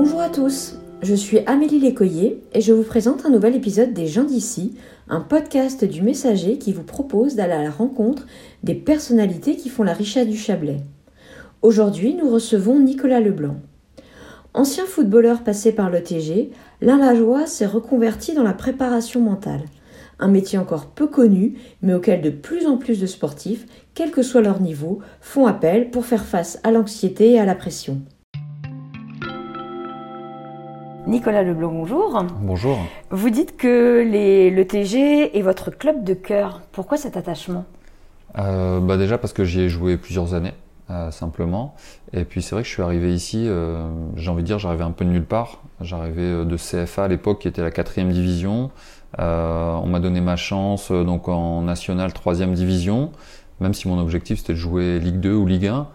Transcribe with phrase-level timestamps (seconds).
[0.00, 4.06] Bonjour à tous, je suis Amélie Lécoyer et je vous présente un nouvel épisode des
[4.06, 4.76] gens d'ici,
[5.08, 8.24] un podcast du Messager qui vous propose d'aller à la rencontre
[8.62, 10.84] des personnalités qui font la richesse du Chablais.
[11.62, 13.56] Aujourd'hui, nous recevons Nicolas Leblanc.
[14.54, 19.64] Ancien footballeur passé par le TG, l'un Lajoie s'est reconverti dans la préparation mentale.
[20.20, 24.22] Un métier encore peu connu, mais auquel de plus en plus de sportifs, quel que
[24.22, 28.00] soit leur niveau, font appel pour faire face à l'anxiété et à la pression.
[31.08, 32.22] Nicolas Leblanc, bonjour.
[32.42, 32.78] Bonjour.
[33.10, 36.60] Vous dites que les, le TG est votre club de cœur.
[36.70, 37.64] Pourquoi cet attachement?
[38.36, 40.52] Euh, bah Déjà parce que j'y ai joué plusieurs années,
[40.90, 41.74] euh, simplement.
[42.12, 44.84] Et puis c'est vrai que je suis arrivé ici, euh, j'ai envie de dire, j'arrivais
[44.84, 45.62] un peu de nulle part.
[45.80, 48.70] J'arrivais de CFA à l'époque, qui était la quatrième division.
[49.16, 53.12] on m'a donné ma chance donc en national troisième division,
[53.60, 55.88] même si mon objectif c'était de jouer Ligue 2 ou Ligue 1.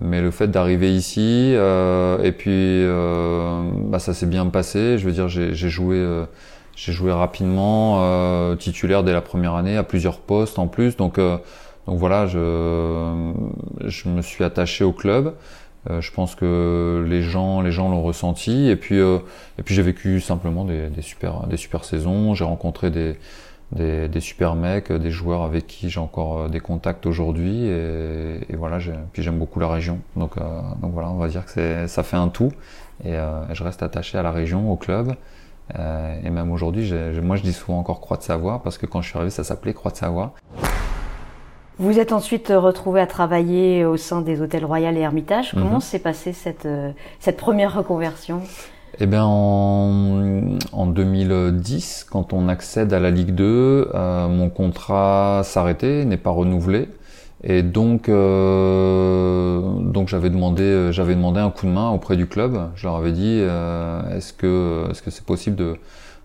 [0.00, 4.96] Mais le fait d'arriver ici, euh, et puis euh, bah, ça s'est bien passé.
[4.98, 6.24] Je veux dire, j'ai joué, euh,
[6.74, 10.96] j'ai joué rapidement, euh, titulaire dès la première année, à plusieurs postes en plus.
[10.96, 11.36] Donc, euh,
[11.86, 13.32] donc voilà, je,
[13.84, 15.34] je me suis attaché au club.
[15.88, 18.68] je pense que les gens, les gens l'ont ressenti.
[18.68, 22.34] Et puis, et puis j'ai vécu simplement des, des super, des super saisons.
[22.34, 23.16] J'ai rencontré des
[23.72, 28.40] des, des, super mecs, des joueurs avec qui j'ai encore euh, des contacts aujourd'hui et,
[28.48, 28.78] et, voilà.
[29.12, 30.42] Puis j'aime beaucoup la région, donc euh,
[30.82, 32.52] donc voilà, on va dire que ça fait un tout
[33.04, 35.14] et, euh, je reste attaché à la région, au club.
[35.78, 39.02] Euh, et même aujourd'hui, moi je dis souvent encore Croix de Savoie parce que quand
[39.02, 40.32] je suis arrivé, ça s'appelait Croix de Savoie.
[41.78, 45.52] Vous êtes ensuite retrouvé à travailler au sein des hôtels Royal et Hermitage.
[45.52, 45.80] Comment mhm.
[45.80, 46.68] s'est passée cette,
[47.20, 48.42] cette première reconversion?
[48.98, 55.42] Eh bien, en, en, 2010, quand on accède à la Ligue 2, euh, mon contrat
[55.44, 56.88] s'arrêtait, n'est pas renouvelé.
[57.42, 62.70] Et donc, euh, donc j'avais demandé, j'avais demandé un coup de main auprès du club.
[62.74, 65.76] Je leur avais dit, euh, est-ce que, est-ce que c'est possible de,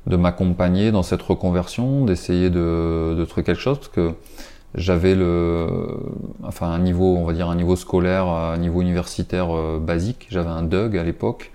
[0.08, 4.12] de m'accompagner dans cette reconversion, d'essayer de, de trouver quelque chose, parce que
[4.76, 5.68] j'avais le,
[6.44, 10.28] enfin un niveau, on va dire un niveau scolaire, un niveau universitaire euh, basique.
[10.30, 11.52] J'avais un DUG à l'époque.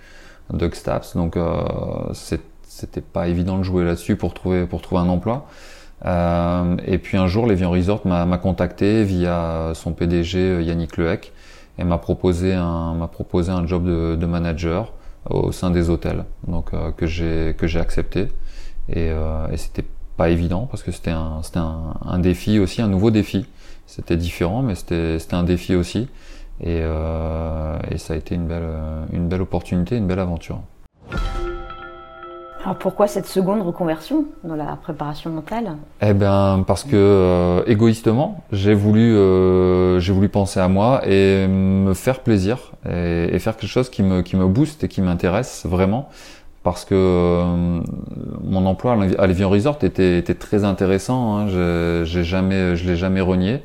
[0.53, 1.17] Doug Staps.
[1.17, 1.63] Donc euh,
[2.13, 5.47] c'était pas évident de jouer là-dessus pour trouver pour trouver un emploi.
[6.07, 11.33] Euh, et puis un jour, l'Evian Resort m'a contacté via son PDG euh, Yannick Lehec
[11.79, 14.93] et m'a proposé un m'a proposé un job de, de, manager
[15.29, 18.29] au sein des hôtels, donc euh, que j'ai que j'ai accepté.
[18.89, 19.85] Et, euh, et c'était
[20.17, 23.47] pas évident parce que c'était un c'était un, un, défi aussi, un nouveau défi.
[23.87, 26.09] C'était différent, mais c'était c'était un défi aussi.
[26.63, 28.69] Et, euh, et, ça a été une belle,
[29.13, 30.61] une belle opportunité, une belle aventure.
[32.63, 35.77] Alors pourquoi cette seconde reconversion dans la préparation mentale?
[36.03, 41.47] Eh bien parce que euh, égoïstement, j'ai voulu, euh, j'ai voulu penser à moi et
[41.49, 45.01] me faire plaisir et, et, faire quelque chose qui me, qui me booste et qui
[45.01, 46.11] m'intéresse vraiment.
[46.63, 47.81] Parce que euh,
[48.45, 51.39] mon emploi à l'Evian Resort était, était très intéressant.
[51.39, 52.05] Hein.
[52.05, 53.63] J'ai jamais, je l'ai jamais renié.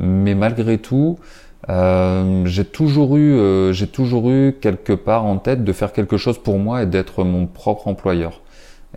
[0.00, 1.20] Mais malgré tout,
[1.68, 6.16] euh, j'ai toujours eu, euh, j'ai toujours eu quelque part en tête de faire quelque
[6.16, 8.40] chose pour moi et d'être mon propre employeur.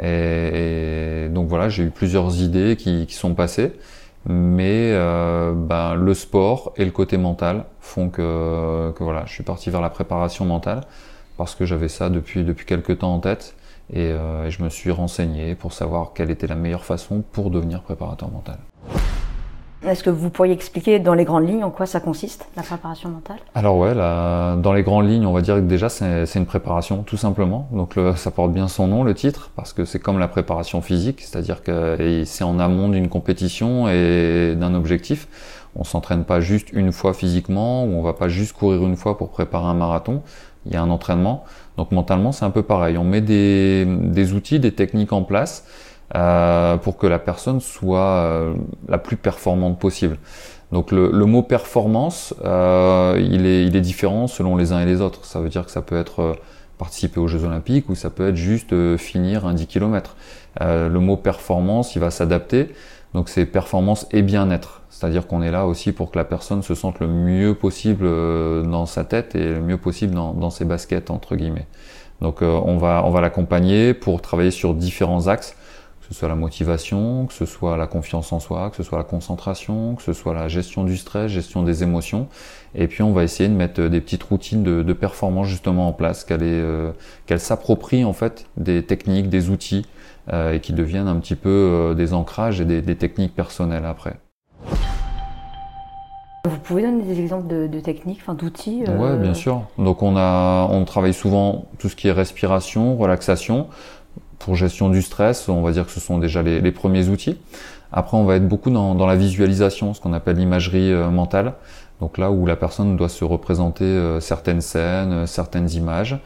[0.01, 3.73] Et, donc voilà, j'ai eu plusieurs idées qui, qui sont passées,
[4.27, 9.43] mais euh, ben, le sport et le côté mental font que, que voilà, je suis
[9.43, 10.81] parti vers la préparation mentale
[11.37, 13.55] parce que j'avais ça depuis depuis quelques temps en tête
[13.93, 17.51] et, euh, et je me suis renseigné pour savoir quelle était la meilleure façon pour
[17.51, 18.57] devenir préparateur mental.
[19.85, 23.09] Est-ce que vous pourriez expliquer dans les grandes lignes en quoi ça consiste, la préparation
[23.09, 23.37] mentale?
[23.53, 27.17] Alors ouais, dans les grandes lignes, on va dire que déjà c'est une préparation, tout
[27.17, 27.69] simplement.
[27.71, 31.21] Donc ça porte bien son nom, le titre, parce que c'est comme la préparation physique,
[31.21, 35.27] c'est-à-dire que c'est en amont d'une compétition et d'un objectif.
[35.75, 39.15] On s'entraîne pas juste une fois physiquement, ou on va pas juste courir une fois
[39.17, 40.23] pour préparer un marathon.
[40.65, 41.43] Il y a un entraînement.
[41.77, 42.97] Donc mentalement, c'est un peu pareil.
[42.97, 45.65] On met des, des outils, des techniques en place
[46.15, 48.53] euh, pour que la personne soit euh,
[48.87, 50.17] la plus performante possible.
[50.71, 54.85] Donc le, le mot performance, euh, il, est, il est différent selon les uns et
[54.85, 55.25] les autres.
[55.25, 56.33] Ça veut dire que ça peut être euh,
[56.77, 60.15] participer aux Jeux Olympiques ou ça peut être juste finir un 10 km.
[60.61, 62.69] le mot performance, il va s'adapter.
[63.13, 64.83] Donc c'est performance et bien-être.
[64.89, 68.85] C'est-à-dire qu'on est là aussi pour que la personne se sente le mieux possible dans
[68.85, 71.67] sa tête et le mieux possible dans, dans ses baskets entre guillemets.
[72.21, 75.55] Donc on va on va l'accompagner pour travailler sur différents axes
[76.07, 78.97] que ce soit la motivation, que ce soit la confiance en soi, que ce soit
[78.97, 82.29] la concentration, que ce soit la gestion du stress, gestion des émotions.
[82.75, 85.91] Et puis on va essayer de mettre des petites routines de, de performance justement en
[85.91, 86.91] place, qu'elle euh,
[87.25, 89.85] qu'elle s'approprie en fait des techniques, des outils
[90.31, 93.85] euh, et qui deviennent un petit peu euh, des ancrages et des, des techniques personnelles
[93.85, 94.15] après.
[96.47, 99.63] Vous pouvez donner des exemples de, techniques, enfin d'outils Oui, bien sûr.
[99.77, 103.67] Donc on a, on travaille souvent tout ce qui est respiration, relaxation.
[104.39, 107.37] Pour gestion du stress, on va dire que ce sont déjà les, premiers outils.
[107.91, 111.53] Après, on va être beaucoup dans, la visualisation, ce qu'on appelle l'imagerie mentale.
[111.99, 116.17] Donc là où la personne doit se représenter euh, certaines scènes, euh, certaines images.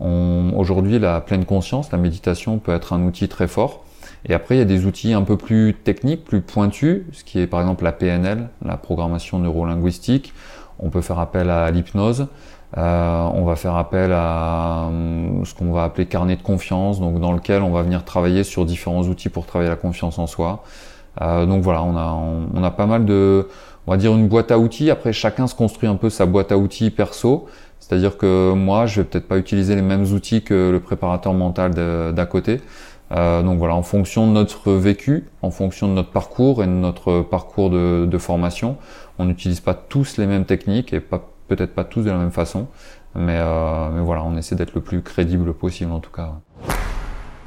[0.00, 3.84] Aujourd'hui, la pleine conscience, la méditation peut être un outil très fort.
[4.24, 7.38] Et après, il y a des outils un peu plus techniques, plus pointus, ce qui
[7.38, 10.32] est par exemple la PNL, la programmation neurolinguistique.
[10.78, 12.28] On peut faire appel à l'hypnose.
[12.78, 14.88] Euh, on va faire appel à
[15.44, 18.64] ce qu'on va appeler carnet de confiance, donc dans lequel on va venir travailler sur
[18.64, 20.62] différents outils pour travailler la confiance en soi.
[21.20, 22.16] donc voilà, on a,
[22.54, 23.48] on a pas mal de,
[23.86, 24.90] on va dire une boîte à outils.
[24.90, 27.46] Après, chacun se construit un peu sa boîte à outils perso.
[27.80, 31.74] C'est-à-dire que moi, je vais peut-être pas utiliser les mêmes outils que le préparateur mental
[32.14, 32.60] d'à côté.
[33.12, 36.72] Euh, donc voilà, en fonction de notre vécu, en fonction de notre parcours et de
[36.72, 38.76] notre parcours de, formation,
[39.18, 42.30] on n'utilise pas tous les mêmes techniques et pas peut-être pas tous de la même
[42.30, 42.68] façon.
[43.14, 46.34] Mais, euh, mais voilà, on essaie d'être le plus crédible possible en tout cas.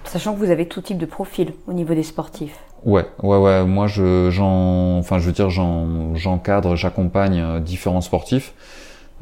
[0.04, 2.60] Sachant que vous avez tout type de profil au niveau des sportifs.
[2.84, 3.64] Ouais, ouais, ouais.
[3.64, 8.54] Moi, je, j'en, enfin, je veux dire, j'encadre, j'accompagne euh, différents sportifs.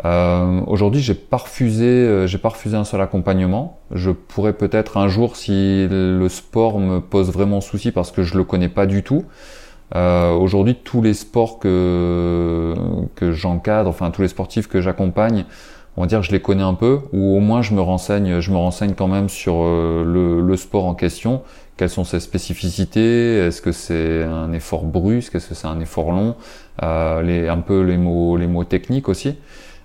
[0.04, 3.78] Euh, aujourd'hui, j'ai pas refusé, euh, j'ai pas refusé un seul accompagnement.
[3.92, 8.36] Je pourrais peut-être un jour, si le sport me pose vraiment souci, parce que je
[8.36, 9.26] le connais pas du tout.
[9.96, 12.74] Euh, aujourd'hui, tous les sports que
[13.16, 15.46] que j'encadre, enfin tous les sportifs que j'accompagne,
[15.98, 18.52] on va dire je les connais un peu, ou au moins je me renseigne, je
[18.52, 21.42] me renseigne quand même sur euh, le, sport en question.
[21.78, 23.38] Quelles sont ses spécificités?
[23.38, 25.36] Est-ce que c'est un effort brusque?
[25.36, 26.36] Est-ce que c'est un effort long?
[26.84, 29.36] Euh, les, Un peu les mots, les mots techniques aussi.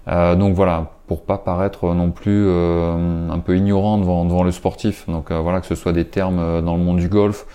[0.09, 4.53] Euh, donc voilà, pour pas paraître non plus euh, un peu ignorant devant, devant le
[4.53, 5.09] sportif.
[5.09, 7.47] Donc voilà, que ce soit des termes dans le monde du golf,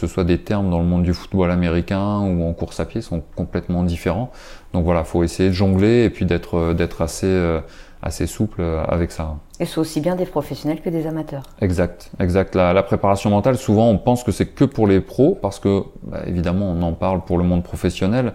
[0.00, 2.84] que ce soit des termes dans le monde du football américain ou en course à
[2.84, 4.30] pied, sont complètement différents.
[4.72, 7.60] Donc voilà, faut essayer de jongler et puis d'être d'être assez
[8.06, 9.36] assez souple euh, avec ça.
[9.60, 11.42] Et c'est aussi bien des professionnels que des amateurs.
[11.60, 12.54] Exact, exact.
[12.54, 16.20] La, préparation mentale, souvent on pense que c'est que pour les pros parce que bah,
[16.26, 18.34] évidemment on en parle pour le monde professionnel,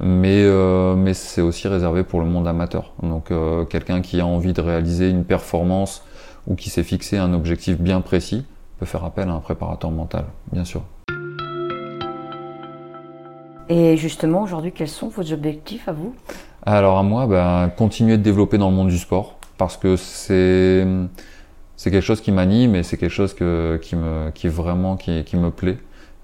[0.00, 2.92] mais euh, mais c'est aussi réservé pour le monde amateur.
[3.02, 6.04] Donc euh, quelqu'un qui a envie de réaliser une performance
[6.46, 8.44] ou qui s'est fixé un objectif bien précis
[8.78, 10.82] peut faire appel à un préparateur mental, bien sûr.
[13.68, 16.14] Et justement, aujourd'hui, quels sont vos objectifs à vous?
[16.64, 20.86] Alors à moi, ben, continuer de développer dans le monde du sport parce que c'est
[21.76, 25.24] c'est quelque chose qui m'anime et c'est quelque chose que, qui me qui vraiment qui,
[25.24, 25.78] qui me plaît.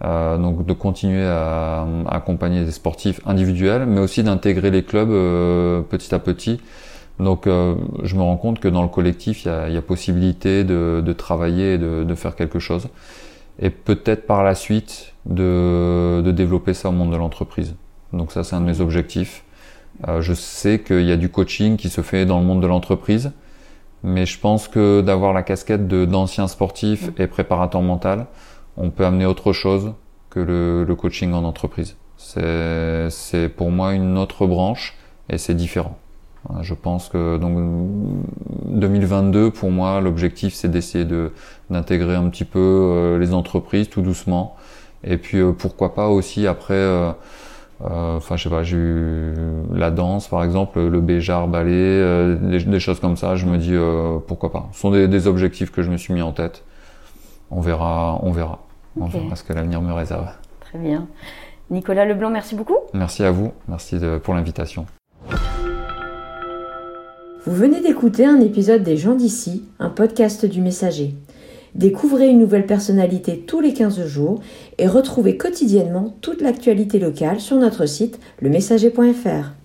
[0.04, 5.82] Euh, donc de continuer à, accompagner des sportifs individuels, mais aussi d'intégrer les clubs euh,
[5.82, 6.60] petit à petit.
[7.20, 9.82] Donc euh, je me rends compte que dans le collectif, il y a, y a
[9.82, 12.88] possibilité de, de travailler et de, de, faire quelque chose.
[13.60, 17.74] Et peut-être par la suite de, de développer ça au monde de l'entreprise.
[18.12, 19.44] Donc ça, c'est un de mes objectifs.
[20.08, 22.66] Euh, je sais qu'il y a du coaching qui se fait dans le monde de
[22.66, 23.32] l'entreprise,
[24.02, 28.26] mais je pense que d'avoir la casquette d'ancien sportif et préparateur mental,
[28.76, 29.92] on peut amener autre chose
[30.30, 31.96] que le, le coaching en entreprise.
[32.16, 34.96] C'est pour moi une autre branche
[35.28, 35.98] et c'est différent.
[36.60, 37.56] Je pense que donc
[38.66, 41.32] 2022 pour moi l'objectif c'est d'essayer de
[41.70, 44.56] d'intégrer un petit peu euh, les entreprises tout doucement
[45.04, 47.14] et puis euh, pourquoi pas aussi après
[47.84, 49.34] euh, enfin, je sais pas, j'ai eu
[49.72, 53.34] la danse, par exemple, le béjar, ballet, euh, des, choses comme ça.
[53.34, 54.68] Je me dis euh, pourquoi pas.
[54.72, 56.62] Ce sont des, objectifs que je me suis mis en tête.
[57.50, 58.60] On verra, on verra.
[59.00, 60.28] On verra ce que l'avenir me réserve.
[60.60, 61.06] Très bien.
[61.70, 62.76] Nicolas Leblanc, merci beaucoup.
[62.92, 63.52] Merci à vous.
[63.68, 64.86] Merci pour l'invitation.
[67.44, 71.14] Vous venez d'écouter un épisode des gens d'ici, un podcast du Messager.
[71.74, 74.40] Découvrez une nouvelle personnalité tous les 15 jours
[74.78, 79.61] et retrouvez quotidiennement toute l'actualité locale sur notre site lemessager.fr.